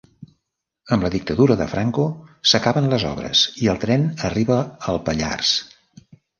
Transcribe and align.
Amb 0.95 1.03
la 1.07 1.11
dictadura 1.15 1.57
de 1.59 1.67
Franco 1.73 2.07
s'acaben 2.53 2.89
les 2.95 3.07
obres 3.11 3.45
i 3.67 3.71
el 3.75 3.81
tren 3.87 4.09
arriba 4.33 4.61
al 4.75 5.03
Pallars. 5.11 5.57